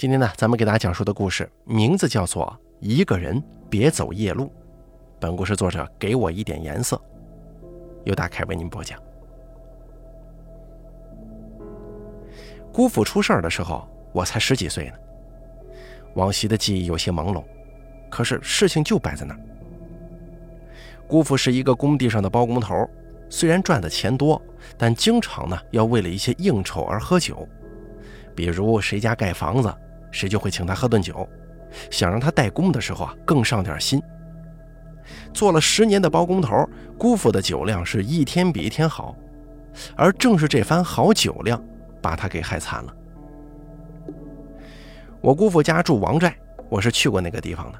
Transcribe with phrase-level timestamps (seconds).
[0.00, 4.44] 今天呢，咱们给大家讲述的故事名字叫做《一个人别走夜路》。
[5.20, 6.98] 本故事作者给我一点颜色，
[8.04, 8.98] 由大凯为您播讲。
[12.72, 14.94] 姑父出事儿的时候，我才十几岁呢，
[16.14, 17.44] 往昔的记忆有些朦胧，
[18.08, 19.40] 可是事情就摆在那儿。
[21.06, 22.88] 姑父是一个工地上的包工头，
[23.28, 24.40] 虽然赚的钱多，
[24.78, 27.46] 但经常呢要为了一些应酬而喝酒，
[28.34, 29.70] 比如谁家盖房子。
[30.10, 31.28] 谁就会请他喝顿酒，
[31.90, 34.02] 想让他带工的时候啊更上点心。
[35.32, 36.68] 做了十年的包工头，
[36.98, 39.16] 姑父的酒量是一天比一天好，
[39.96, 41.62] 而正是这番好酒量
[42.00, 42.94] 把他给害惨了。
[45.20, 46.34] 我姑父家住王寨，
[46.68, 47.78] 我是去过那个地方的。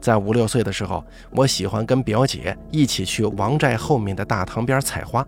[0.00, 5.26] 在五六岁的时候，我喜欢跟表姐一起去王寨后面的大塘边采花。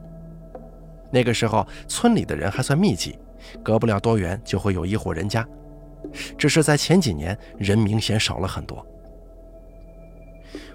[1.10, 3.18] 那个时候村里的人还算密集，
[3.62, 5.46] 隔不了多远就会有一户人家。
[6.38, 8.84] 只是在前几年，人明显少了很多。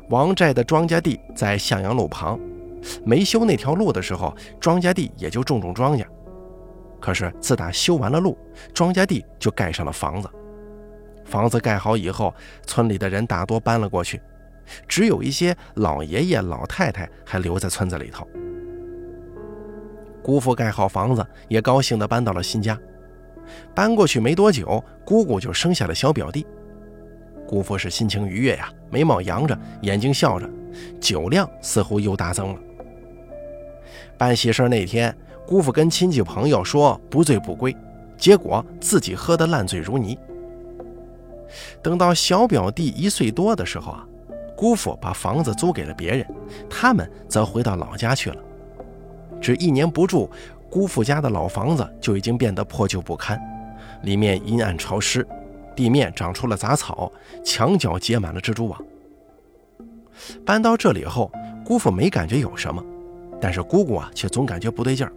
[0.09, 2.39] 王寨的庄稼地在向阳路旁，
[3.06, 6.06] 没修那条路的时候，庄稼地也就种种庄稼。
[7.00, 8.38] 可是自打修完了路，
[8.73, 10.30] 庄稼地就盖上了房子。
[11.23, 12.34] 房子盖好以后，
[12.66, 14.22] 村里的人大多搬了过去，
[14.88, 18.28] 只有一些老爷爷老太太还留在村子里头。
[20.22, 22.78] 姑父盖好房子，也高兴地搬到了新家。
[23.73, 26.45] 搬过去没多久，姑姑就生下了小表弟。
[27.47, 30.49] 姑父是心情愉悦呀，眉毛扬着，眼睛笑着，
[30.99, 32.59] 酒量似乎又大增了。
[34.17, 37.75] 办喜事那天，姑父跟亲戚朋友说不醉不归，
[38.17, 40.17] 结果自己喝得烂醉如泥。
[41.81, 44.07] 等到小表弟一岁多的时候啊，
[44.55, 46.25] 姑父把房子租给了别人，
[46.69, 48.38] 他们则回到老家去了。
[49.41, 50.29] 只一年不住。
[50.72, 53.38] 姑父家的老房子就已经变得破旧不堪，
[54.03, 55.28] 里面阴暗潮湿，
[55.75, 57.11] 地面长出了杂草，
[57.44, 58.81] 墙角结满了蜘蛛网。
[60.45, 61.30] 搬到这里后，
[61.66, 62.81] 姑父没感觉有什么，
[63.41, 65.12] 但是姑姑啊却总感觉不对劲儿，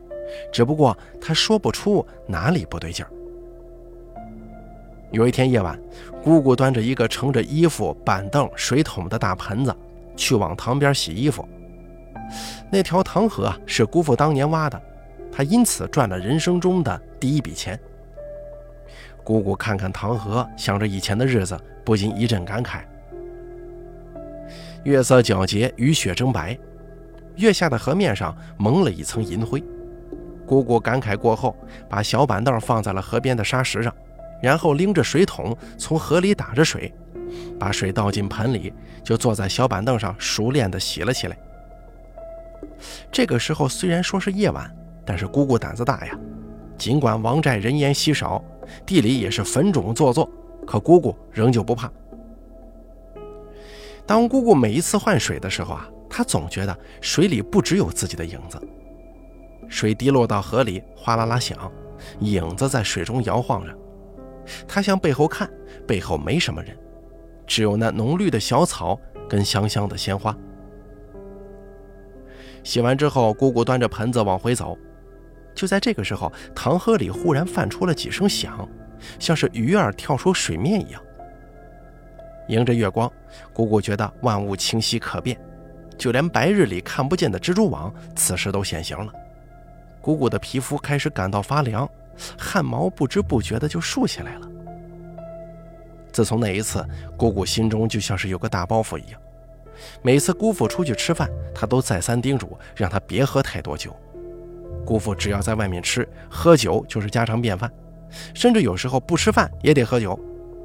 [0.52, 3.10] 只不过她说不出哪里不对劲儿。
[5.12, 5.78] 有一天夜晚，
[6.24, 9.72] 姑姑端着一个盛着衣服、板凳、水桶的大盆子，
[10.16, 11.48] 去往塘边洗衣服。
[12.72, 14.82] 那条塘河啊，是姑父当年挖的。
[15.36, 17.78] 他因此赚了人生中的第一笔钱。
[19.24, 22.82] 姑姑看看唐河，想着以前的日子，不禁一阵感慨。
[24.84, 26.56] 月色皎洁，雨雪争白，
[27.34, 29.60] 月下的河面上蒙了一层银灰。
[30.46, 31.56] 姑姑感慨过后，
[31.88, 33.92] 把小板凳放在了河边的沙石上，
[34.40, 36.94] 然后拎着水桶从河里打着水，
[37.58, 41.36] 把水倒进盆里，就坐在小板凳上熟练地洗了起来。
[43.10, 44.70] 这个时候虽然说是夜晚。
[45.04, 46.18] 但是姑姑胆子大呀，
[46.78, 48.42] 尽管王寨人烟稀少，
[48.86, 50.28] 地里也是坟冢做作，
[50.66, 51.90] 可姑姑仍旧不怕。
[54.06, 58.60] 当姑姑每一次换水的时候啊，她总觉得水里不只有自己的影子。
[59.68, 61.56] 水滴落到河里，哗啦啦响，
[62.20, 63.74] 影子在水中摇晃着。
[64.68, 65.50] 她向背后看，
[65.86, 66.76] 背后没什么人，
[67.46, 68.98] 只有那浓绿的小草
[69.28, 70.36] 跟香香的鲜花。
[72.62, 74.76] 洗完之后，姑姑端着盆子往回走。
[75.54, 78.68] 就在这个时候，塘河里忽然泛出了几声响，
[79.18, 81.00] 像是鱼儿跳出水面一样。
[82.48, 83.10] 迎着月光，
[83.52, 85.38] 姑姑觉得万物清晰可辨，
[85.96, 89.12] 就连白日里看不见的蜘蛛网，此时都显形了。
[90.00, 91.88] 姑姑的皮肤开始感到发凉，
[92.38, 94.48] 汗毛不知不觉的就竖起来了。
[96.12, 96.86] 自从那一次，
[97.16, 99.20] 姑姑心中就像是有个大包袱一样。
[100.02, 103.96] 每次姑父出去吃饭，她都再三叮嘱让他别喝太多酒。
[104.84, 107.70] 姑父只要在外面吃喝酒就是家常便饭，
[108.34, 110.18] 甚至有时候不吃饭也得喝酒，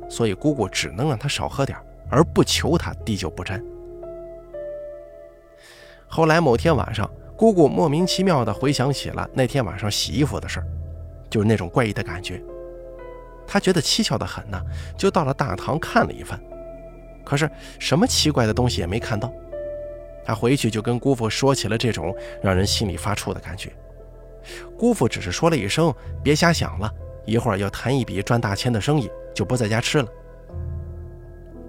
[0.10, 1.78] 所以姑姑只能让他少喝点，
[2.10, 3.64] 而不求他滴酒不沾。
[6.08, 10.66] 后来某天晚上，姑姑莫名其妙地回想起了那天晚上洗衣服的事儿，
[11.30, 12.42] 就是那种怪异的感觉。
[13.48, 14.62] 她觉得蹊跷的很呢，
[14.98, 16.40] 就到了大堂看了一番，
[17.24, 17.50] 可是
[17.80, 19.32] 什么奇怪的东西也没看到。
[20.26, 23.72] 她回去就跟姑父说起了这种让人心里发怵的感觉。
[24.78, 25.94] 姑父只是说了一声
[26.24, 26.92] ：“别瞎想了，
[27.26, 30.08] 一会儿要谈一笔赚大钱的生意，就不在家吃了。”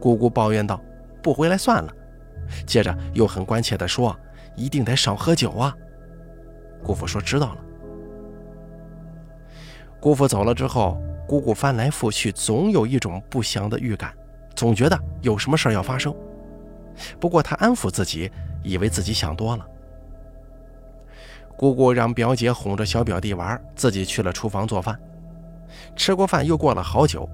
[0.01, 0.81] 姑姑抱怨道
[1.23, 1.93] ：“不回来算了。”
[2.67, 4.17] 接着又很关切地说
[4.57, 5.77] ：“一定得少喝酒啊。”
[6.83, 7.59] 姑父说：“知道了。”
[10.01, 14.15] 姑父走了之后，姑姑翻来覆去，总有一种不祥的预感，
[14.57, 16.15] 总觉得有什么事要发生。
[17.21, 18.31] 不过她安抚自己，
[18.65, 19.67] 以为自己想多了。
[21.61, 24.99] 姑姑让表姐哄着小表弟玩，自己去了厨房做饭。
[25.95, 27.29] 吃过饭，又过了好久，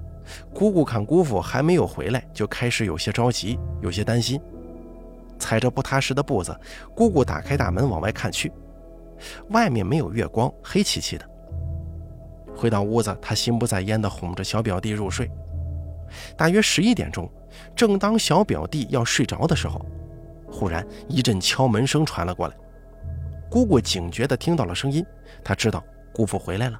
[0.53, 4.37] 姑姑看姑父还没有回来，就开始有些着急，有些担心。
[5.39, 6.53] 踩着不踏实的步子，
[6.93, 8.51] 姑姑打开大门往外看去，
[9.51, 11.25] 外面没有月光，黑漆漆的。
[12.53, 15.31] 回到屋子，她心不在焉地哄着小表弟入睡。
[16.35, 17.31] 大约十一点钟，
[17.73, 19.85] 正当小表弟要睡着的时候，
[20.51, 22.55] 忽然一阵敲门声传了过来。
[23.49, 25.05] 姑姑警觉地听到了声音，
[25.43, 25.83] 她知道
[26.13, 26.79] 姑父回来了。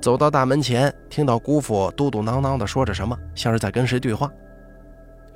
[0.00, 4.30] 走到大门前，听到姑父嘟嘟囔囔地说着什么，像是在跟谁对话。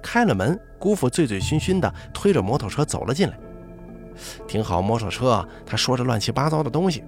[0.03, 3.39] 开了门，姑父醉醉醺醺地推着摩托车走了进来。
[4.47, 7.03] 停好摩托车，他说着乱七八糟的东西。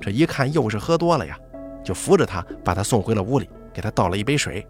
[0.00, 1.38] 这一看又是喝多了呀，
[1.84, 4.66] 就扶着他把他送回了屋里，给他倒了一杯水。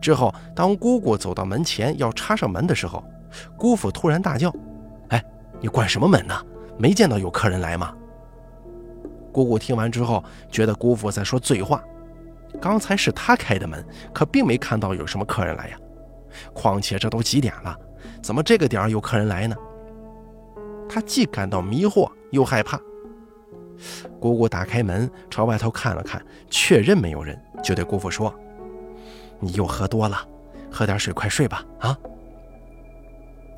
[0.00, 3.02] 之后，当姑姑走到门前要插上门的时候，
[3.56, 4.50] 姑父突然大叫：“，
[5.66, 6.46] 你关什么门呢？
[6.78, 7.92] 没见到有客人来吗？”
[9.34, 11.82] 姑姑听完之后，觉得姑父在说醉话。
[12.62, 13.84] 刚才是他开的门，
[14.14, 15.76] 可并没看到有什么客人来呀。
[16.54, 17.76] 况且这都几点了，
[18.22, 19.56] 怎么这个点儿有客人来呢？
[20.88, 22.80] 他既感到迷惑，又害怕。
[24.20, 28.32] 姑姑打开门，朝外头看了看，确认没有人，就对姑父说
[29.40, 30.16] ：“你又喝多了，
[30.70, 31.98] 喝点水，快睡吧。”啊！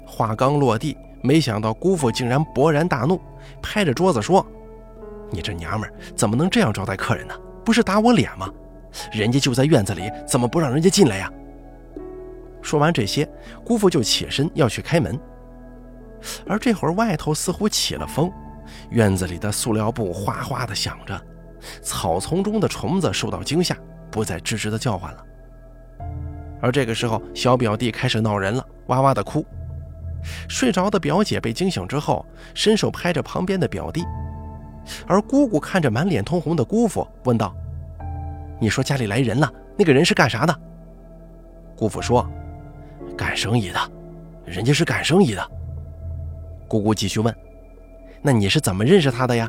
[0.07, 3.21] 话刚落地，没想到姑父竟然勃然大怒，
[3.63, 4.45] 拍着桌子说。
[5.31, 7.35] 你这娘们怎么能这样招待客人呢？
[7.65, 8.49] 不是打我脸吗？
[9.13, 11.31] 人家就在院子里，怎么不让人家进来呀？
[12.63, 13.29] 说完这些，
[13.65, 15.19] 姑父就起身要去开门。
[16.47, 18.33] 而这会儿外头似乎起了风，
[18.91, 21.21] 院子里的塑料布哗哗的响着，
[21.83, 23.77] 草丛中的虫子受到惊吓，
[24.11, 25.25] 不再吱吱的叫唤了。
[26.61, 29.45] 而这个时候，小表弟开始闹人了，哇哇的哭。
[30.49, 32.25] 睡着的表姐被惊醒之后，
[32.55, 34.05] 伸手拍着旁边的表弟。
[35.07, 37.55] 而姑姑看着满脸通红的姑父，问道
[38.59, 40.61] ：“你说家里来人了，那个人是干啥的？”
[41.77, 42.27] 姑父说
[43.17, 43.79] ：“干生意的，
[44.45, 45.51] 人家是干生意的。”
[46.67, 47.35] 姑姑继续问
[48.23, 49.49] ：“那你是怎么认识他的呀？”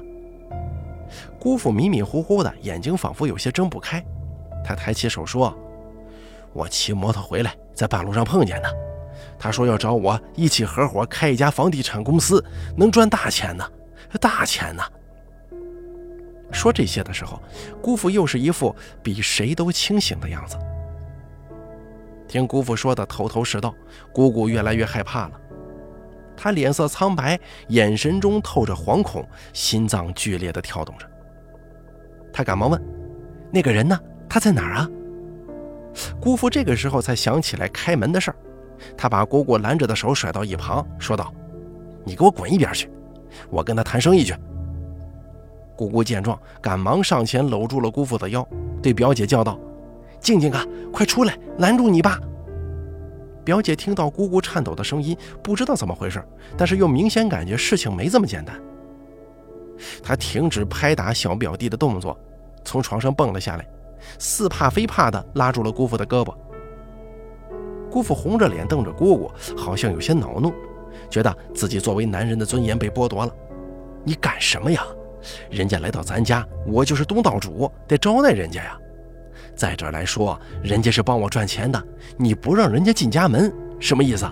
[1.39, 4.03] 姑父迷迷糊糊的，眼睛仿佛有些睁不开。
[4.63, 5.57] 他抬起手说
[6.53, 8.88] ：“我骑摩托回来，在半路上碰见的。
[9.37, 12.43] 他说要找我一起合伙开一家房地产公司，
[12.75, 13.65] 能赚大钱呢，
[14.19, 14.83] 大钱呢。”
[16.51, 17.41] 说这些的时候，
[17.81, 20.57] 姑父又是一副比谁都清醒的样子。
[22.27, 23.73] 听姑父说的头头是道，
[24.13, 25.39] 姑姑越来越害怕了。
[26.35, 31.05] 她脸色苍白，眼神中透着惶恐，心脏剧烈的跳动着。
[32.31, 32.81] 她赶忙问
[33.51, 33.99] ：“那个人呢？
[34.29, 34.89] 他在哪儿啊？”
[36.21, 38.37] 姑父这个时候才想起来开门的事儿，
[38.97, 41.33] 他把姑姑拦着的手甩到一旁，说道
[42.05, 42.89] ：“你给我滚一边去，
[43.49, 44.35] 我跟他谈生意去。”
[45.75, 48.45] 姑姑见状，赶忙上前搂住了姑父的腰，
[48.81, 49.57] 对表姐叫道
[50.19, 52.19] ：“静静啊，快出来，拦住你爸！”
[53.45, 56.23] 表姐听到姑姑颤抖的声音，不知道怎么回事，
[56.57, 58.59] 但是又明显感觉事情没这么简单。
[60.03, 62.19] 她停止拍打小表弟的动作，
[62.65, 63.65] 从床上蹦了下来，
[64.19, 66.35] 似怕非怕的拉住了姑父的胳膊。
[67.91, 70.53] 姑父红着脸瞪着姑姑，好像有些恼怒，
[71.09, 73.33] 觉得自己作为男人的尊严被剥夺了。
[74.03, 74.83] 你干什么呀？
[75.49, 78.77] 人家来到咱家，我就是东道主，得招待人家呀。
[79.55, 81.83] 再者来说，人家是帮我赚钱的，
[82.15, 84.25] 你不让人家进家门，什么意思？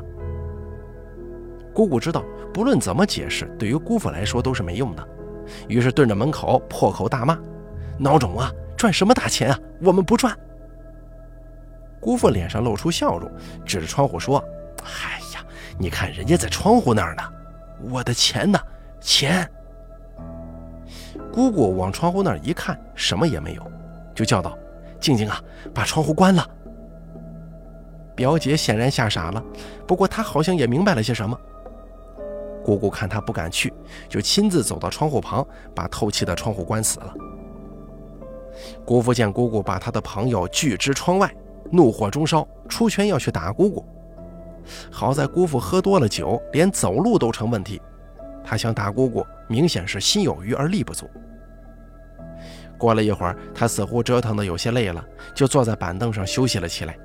[1.73, 5.05] 姑姑知道，不论怎么解释，对于姑父来说都是没用的，
[5.67, 7.37] 于是对着门口破口大骂
[7.99, 9.59] ：“孬种啊，赚什么大钱啊？
[9.81, 10.33] 我们不赚。”
[11.99, 13.29] 姑父脸上露出笑容，
[13.65, 14.43] 指着窗户说
[14.83, 15.43] ：“哎呀，
[15.77, 17.23] 你看人家在窗户那儿呢，
[17.89, 18.59] 我的钱呢？
[19.01, 19.49] 钱。”
[21.33, 23.71] 姑姑往窗户那儿一看，什么也没有，
[24.15, 24.57] 就叫道
[24.99, 25.41] ：“静静啊，
[25.73, 26.47] 把窗户关了。”
[28.15, 29.43] 表姐显然吓傻了，
[29.85, 31.39] 不过她好像也明白了些什么。
[32.63, 33.71] 姑姑看她不敢去，
[34.09, 37.13] 就亲自走到窗户旁，把透气的窗户关死了。
[38.83, 41.31] 姑父见姑姑把他的朋友拒之窗外，
[41.71, 43.85] 怒火中烧，出拳要去打姑姑。
[44.91, 47.81] 好在姑父喝多了酒，连走路都成问题，
[48.43, 51.09] 他想打姑姑，明显是心有余而力不足。
[52.77, 56.97] 过了一会儿，他似乎折腾得有些累了，就坐在板凳上休息了起来。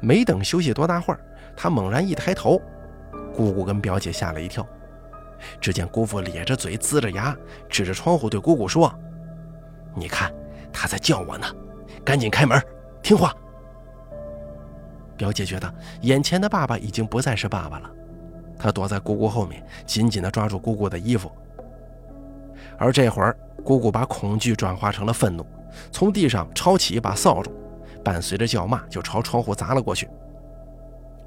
[0.00, 1.20] 没等休息多大会儿，
[1.56, 2.60] 他猛然一抬头，
[3.34, 4.66] 姑姑跟表姐吓了一跳。
[5.58, 7.34] 只见姑父咧着嘴，呲着牙，
[7.68, 8.94] 指着窗户对姑姑说
[9.96, 10.30] ：“你看，
[10.70, 11.46] 他在叫我呢，
[12.04, 12.62] 赶紧开门，
[13.02, 13.34] 听话。”
[15.20, 17.90] 表姐觉得眼前的爸爸已经不再是爸爸了，
[18.58, 21.30] 她躲在姑姑后面，紧紧地抓住姑姑的衣服。
[22.78, 25.44] 而这会儿，姑姑把恐惧转化成了愤怒，
[25.92, 27.52] 从地上抄起一把扫帚，
[28.02, 30.08] 伴随着叫骂就朝窗户砸了过去。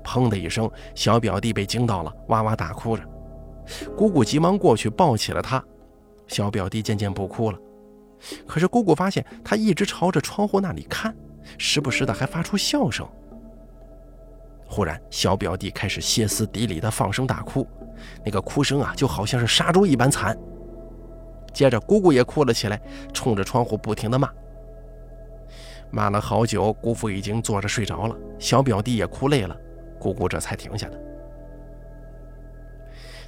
[0.04, 3.04] 砰的一声，小表弟被惊到了，哇哇大哭着。
[3.96, 5.64] 姑姑急忙过去抱起了他，
[6.28, 7.60] 小表弟渐渐不哭了。
[8.48, 11.16] 可是姑姑发现他一直朝着窗户那里看，
[11.60, 13.08] 时不时的还发出笑声。
[14.74, 17.68] 忽然，小表弟开始歇斯底里的放声大哭，
[18.26, 20.36] 那个哭声啊，就好像是杀猪一般惨。
[21.54, 22.82] 接着，姑姑也哭了起来，
[23.14, 24.28] 冲着窗户不停的骂。
[25.92, 29.56] 骂了好久，姑父已经坐着睡着了，小表弟也哭累了，
[30.00, 31.00] 姑姑这才停下的。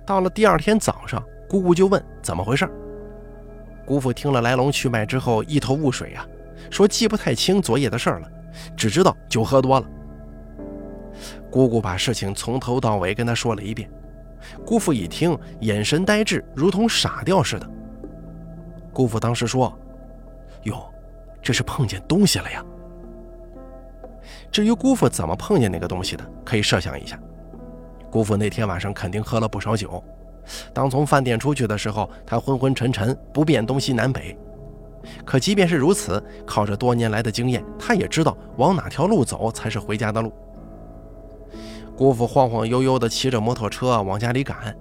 [0.03, 2.67] 到了第二天早上，姑姑就问怎么回事。
[3.85, 6.25] 姑父听了来龙去脉之后，一头雾水啊，
[6.71, 8.27] 说记不太清昨夜的事了，
[8.75, 9.87] 只知道酒喝多了。
[11.55, 13.89] 姑姑把事情从头到尾跟他说了一遍，
[14.65, 17.65] 姑父一听，眼神呆滞，如同傻掉似的。
[18.91, 19.74] 姑父当时说
[20.63, 20.85] ：“哟，
[21.41, 22.62] 这是碰见东西了呀。”
[24.51, 27.17] 至于姑父怎么碰见那个东西的，可以设想一下。
[28.12, 30.03] 姑父那天晚上肯定喝了不少酒，
[30.74, 34.38] 当从饭店出去的时候，他昏昏沉沉，不辨东西南北。
[35.24, 40.33] 可即便是如此，靠着多年来的经验，他也知道往哪条路走才是回家的路。
[41.97, 44.75] 姑父晃晃悠悠地骑着摩托车往家里赶，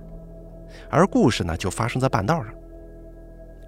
[0.91, 2.53] 而故事呢，就发生在半道上。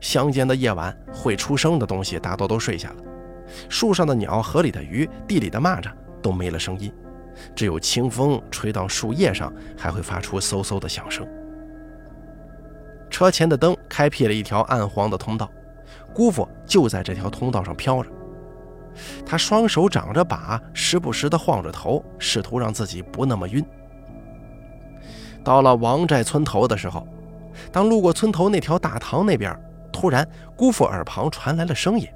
[0.01, 2.97] 乡间的夜晚，会出声的东西大多都睡下了，
[3.69, 6.93] 树上的鸟、河里的鱼、地里的蚂蚱都没了声音。
[7.55, 11.27] 只有清风吹到树叶上，还会发出嗖嗖的响声。
[13.09, 15.49] 车前的灯开辟了一条暗黄的通道，
[16.13, 18.11] 姑父就在这条通道上飘着。
[19.25, 23.65] 他双手掌着把，时不时地晃着头，试图让自己不那么晕。
[25.45, 27.07] 到了王寨村头的时候，
[27.71, 29.59] 当路过村头那条大塘那边，
[29.93, 30.27] 突然
[30.57, 32.07] 姑父耳旁传来了声音。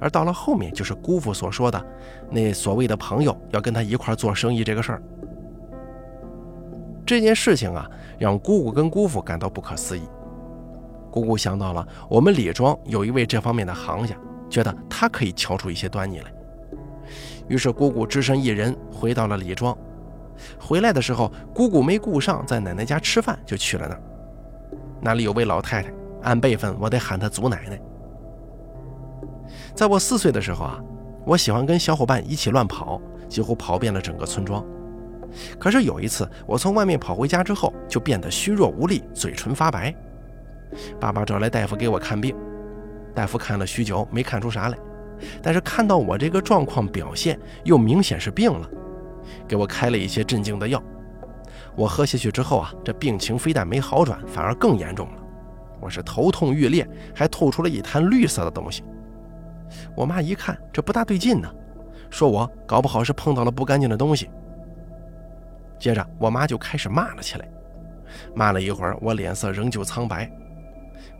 [0.00, 1.86] 而到了后面，就是姑父所说的
[2.30, 5.02] 那所谓的朋友要跟他一块做生意这个事儿。
[7.06, 10.02] 这件事情啊，让姑姑跟姑父感到不可思议。
[11.10, 14.16] 姑姑想到了我们李庄有一位这方面的行家，
[14.54, 16.32] 觉得他可以瞧出一些端倪来。
[17.48, 19.76] 于是姑姑只身一人回到了李庄。
[20.56, 24.00] 回来的时候，姑姑没顾上在奶奶家吃饭，就去了那儿。
[25.00, 25.92] 那里有位老太太，
[26.22, 27.80] 按辈分我得喊她祖奶奶。
[29.74, 30.80] 在我四岁的时候啊，
[31.26, 34.64] 我喜欢跟小伙伴一起乱跑，几乎跑遍了整个村庄。
[35.58, 39.92] 可是有一次，我从外面跑回家之后，就变得虚弱无力，嘴唇发白。
[41.00, 42.36] 爸爸找来大夫给我看病，
[43.14, 44.78] 大夫看了许久没看出啥来，
[45.40, 48.68] 但是看到我这个状况表现，又明显是病了，
[49.46, 50.82] 给我开了一些镇静的药。
[51.76, 55.22] 我喝下去之后啊，这病情非但没好转，反而更严重了。
[55.80, 58.82] 我是头痛欲裂，还吐出了一滩绿色的东西。
[59.96, 61.48] 我妈一看这不大对劲呢，
[62.10, 64.30] 说我搞不好是碰到了不干净的东西。
[65.78, 67.48] 接着我妈就开始骂了起来，
[68.34, 70.30] 骂了一会儿，我脸色仍旧苍白。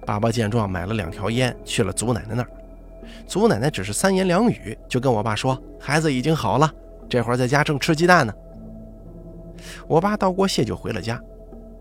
[0.04, 2.48] 爸爸见状买了两条烟去了祖奶奶那儿，
[3.26, 6.70] 祖奶奶只是三言两语就跟我爸说孩子已经好了，
[7.08, 8.32] 这会儿在家正吃鸡蛋呢。
[9.86, 11.20] 我爸道过谢就回了家，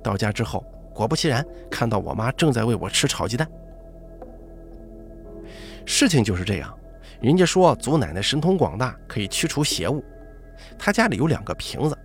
[0.01, 0.63] 到家之后
[0.93, 3.47] 果不其然看到我妈正在喂我吃炒鸡蛋。
[5.85, 6.73] 事情就是这样，
[7.19, 10.01] 人家说祖奶奶神通广大，可以驱除邪物。
[10.79, 11.97] 她家里有两个瓶子，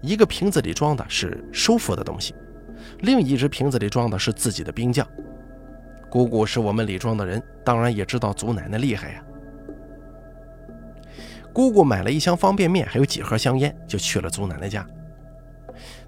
[0.00, 2.34] 一个瓶子里装的是收服的东西，
[3.02, 5.06] 另一只瓶子里装的是自己的兵将。
[6.10, 9.22] 姑姑是我们李庄的人，当然也知道祖奶奶厉害呀。
[11.52, 14.84] 姑姑买了一箱方便面，还有几盒香烟，就去了祖奶奶家。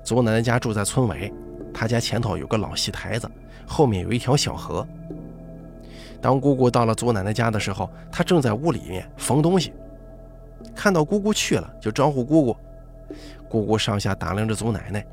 [0.02, 1.32] 祖奶奶家住在村尾，
[1.72, 3.30] 她家前头有个老戏台子，
[3.64, 4.86] 后面有一条小河。
[6.20, 9.72] 当姑姑到了祖奶奶家的时候，她正在屋里面缝东西，
[10.74, 12.56] 看到姑姑去了，就招呼姑姑。
[13.48, 15.04] 姑姑上下打量着祖奶奶，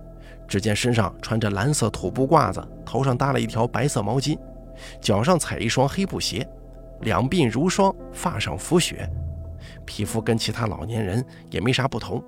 [0.48, 4.38] 只见身上穿着蓝色土布褂子，头上搭了一条白色毛巾，
[5.02, 6.48] 脚上踩一双黑布鞋，
[7.02, 9.10] 两鬓如霜，发上浮雪，
[9.86, 12.24] 皮肤跟其他老年人也没啥不同。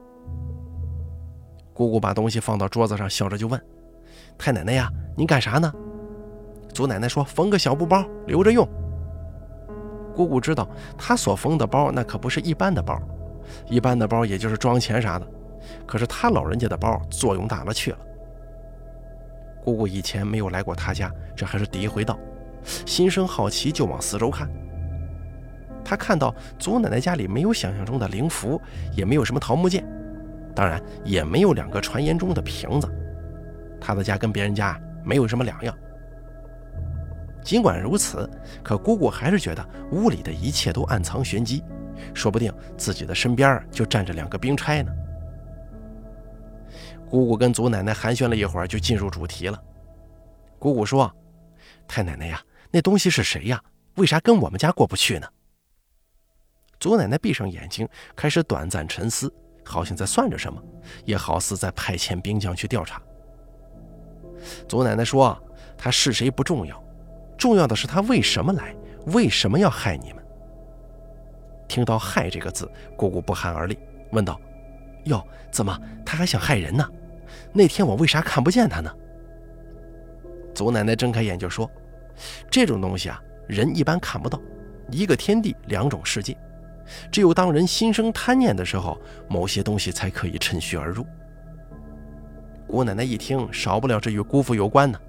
[1.74, 3.60] 姑姑把东西放到桌子上，笑着就问
[4.38, 5.72] ：“太奶奶呀，您干啥呢？”
[6.74, 8.67] 祖奶奶说：“缝个小布包，留着用。”
[10.13, 13.01] 姑姑知道，她所缝的包那可不是一般的包，
[13.67, 15.27] 一般的包也就是装钱啥的，
[15.88, 17.98] 可是她老人家的包作用大了去了。
[19.63, 22.20] 姑姑以前没有来过她家，这还是第一回到，
[22.63, 24.49] 心生好奇，就往四周看。
[25.83, 28.61] 他看到祖奶奶家里没有想象中的灵符，
[28.95, 29.85] 也没有什么桃木剑，
[30.55, 32.89] 当然也没有两个传言中的瓶子。
[33.79, 35.75] 他的家跟别人家没有什么两样。
[37.43, 38.29] 尽管如此，
[38.61, 41.63] 可姑姑还是觉得屋里的一切都暗藏玄机，
[42.13, 44.91] 说不定自己的身边就站着两个兵差呢。
[47.09, 49.59] 姑姑跟祖奶奶寒暄了一会儿，就进入主题了。
[50.59, 51.11] 姑姑说
[51.87, 52.39] ：“太奶奶呀，
[52.71, 53.61] 那东西是谁呀？
[53.95, 55.27] 为啥跟我们家过不去呢？”
[56.79, 59.31] 祖奶奶闭上眼睛，开始短暂沉思，
[59.63, 60.61] 好像在算着什么，
[61.05, 63.01] 也好似在派遣兵将去调查。
[64.67, 65.37] 祖奶奶说
[65.77, 66.83] ：“他是谁不重要。”
[67.37, 68.75] 重要的是他为什么来？
[69.07, 70.23] 为什么要害你们？
[71.67, 73.77] 听到“害”这个字，姑姑不寒而栗，
[74.11, 74.39] 问道
[75.05, 76.87] ：“哟，怎么他还想害人呢？
[77.53, 78.95] 那天我为啥看不见他呢？”
[80.53, 81.69] 祖奶奶睁开眼就说
[82.49, 84.39] ：“这种东西啊，人一般看不到。
[84.89, 86.37] 一个天地，两种世界，
[87.11, 88.99] 只有当人心生贪念的时候，
[89.29, 91.05] 某些东西才可以趁虚而入。”
[92.67, 94.99] 姑奶奶一听，少不了这与姑父有关呢。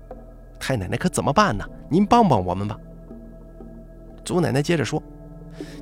[0.58, 1.64] 太奶奶可怎么办呢？
[1.88, 2.78] 您帮帮我们吧。
[4.24, 5.02] 祖奶奶接着说：“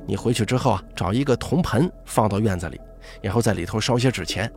[0.07, 2.81] 你回去之后啊，找一个铜盆放到院子里，
[3.21, 4.51] 然后在里头烧些纸钱。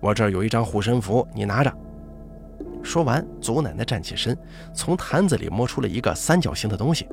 [0.00, 1.72] 我这儿有一张护身符，你拿着。”
[2.82, 4.36] 说完，祖奶奶站起身，
[4.74, 7.08] 从坛子里摸出了一个三角形的东西，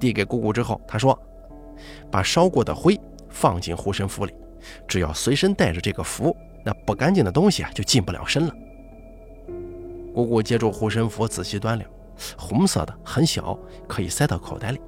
[0.00, 1.18] 递给姑姑之后，她说
[2.10, 4.34] ：“把烧过的灰放进护身符里，
[4.88, 8.54] 只要随身带着这个符，那不干净的东西啊就进不了身了。”
[10.14, 11.90] 姑姑接住护身符，仔细端量，
[12.36, 14.80] 红色的，很小，可以塞到口袋里。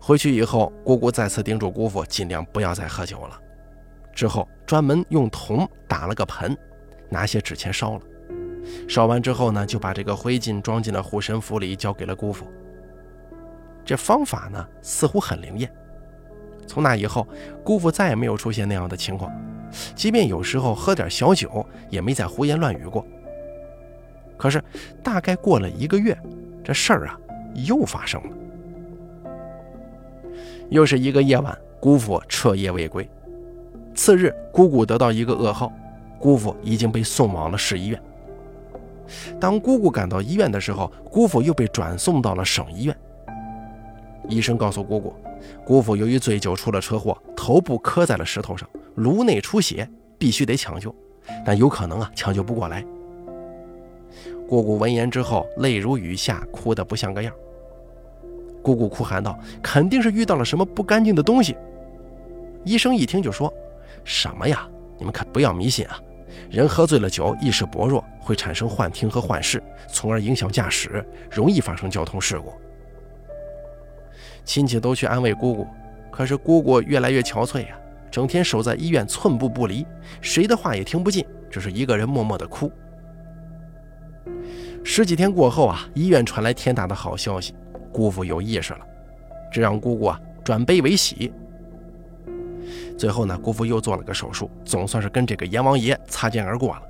[0.00, 3.38] 回去以后，姑姑再次叮嘱姑父尽量不要再喝酒了。
[4.14, 6.56] 之后，专门用铜打了个盆，
[7.08, 8.00] 拿些纸钱烧了。
[8.88, 12.46] 烧完之后呢，就把这个灰烬装进了护身符里，交给了姑父。
[13.84, 15.70] 这方法呢，似乎很灵验。
[16.66, 17.26] 从那以后，
[17.62, 19.30] 姑父再也没有出现那样的情况。
[19.94, 23.06] 即便有时候喝点小酒，也没再胡言乱语过。
[24.36, 24.60] 可是，
[25.02, 26.16] 大概过了一个月，
[26.64, 27.18] 这事儿啊
[27.54, 28.30] 又发生了。
[30.68, 33.08] 又是一个夜晚，姑父彻夜未归。
[33.94, 35.72] 次日，姑姑得到一个噩耗，
[36.18, 38.02] 姑父已经被送往了市医院。
[39.38, 42.96] 当姑姑赶到医院的时候，姑父又被转送到了省医院。
[44.28, 45.14] 医生告诉姑姑。
[45.64, 50.92] 姑父由于醉酒出了车祸，头部磕在了石头上，颅内出血，必须得抢救，
[51.44, 52.84] 但有可能啊抢救不过来。
[54.48, 57.32] 姑姑闻言之后，泪如雨下，哭得不像个样。
[58.62, 61.56] 姑姑哭喊道：“肯定是遇到了什么不干净的东西。”
[62.64, 63.52] 医生一听就说
[64.02, 64.66] ：“什么呀？
[64.98, 66.00] 你们可不要迷信啊！
[66.50, 72.52] 人喝醉了酒，意识薄弱，会产生幻听和幻视，从而影响驾驶，容易发生交通事故。”
[74.44, 75.66] 亲戚都去安慰姑姑，
[76.10, 77.76] 可是姑姑越来越憔悴呀，
[78.10, 79.84] 整天守在医院寸步不离，
[80.20, 82.70] 谁的话也听不进，只是一个人默默的哭。
[84.84, 87.54] 十几天过后啊，医院传来天大的好消息，
[87.92, 88.80] 姑父有意识了，
[89.52, 91.32] 这让姑姑啊转悲为喜。
[92.96, 96.82] 最后呢，姑父又做了个手术，总算是跟这个阎王爷擦肩而过了。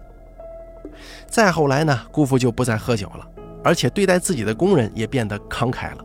[1.27, 3.27] 再后来呢，姑父就不再喝酒了，
[3.65, 6.05] 而且对待自己的工人也变得慷慨了。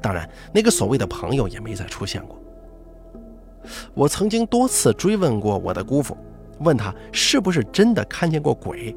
[0.00, 2.38] 当然，那个所谓的朋友也没再出现过。
[3.94, 6.16] 我曾经多次追问过我的姑父，
[6.60, 8.96] 问他是不是真的看见过鬼。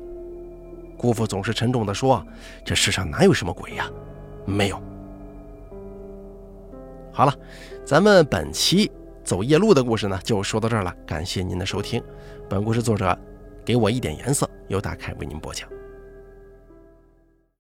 [0.97, 2.25] 姑父总是沉重地说
[2.63, 3.89] ：“这世上哪有什么鬼呀，
[4.45, 4.81] 没有。”
[7.11, 7.33] 好了，
[7.83, 8.91] 咱们本期
[9.29, 10.91] 走夜路的故事呢，就说到这儿了。
[11.05, 12.01] 感谢您的收听，
[12.49, 13.15] 本故事作者
[13.63, 15.69] 给我一点颜色，由大凯为您播讲。